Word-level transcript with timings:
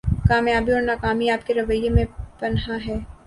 کامیابی 0.29 0.71
اور 0.73 0.81
ناکامی 0.83 1.29
آپ 1.29 1.45
کے 1.47 1.53
رویہ 1.53 1.89
میں 1.89 2.05
پنہاں 2.39 2.79
ہے 2.87 2.97